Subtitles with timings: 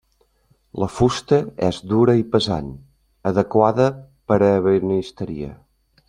[0.83, 2.71] La fusta és dura i pesant,
[3.33, 3.85] adequada
[4.31, 5.53] per a ebenisteria.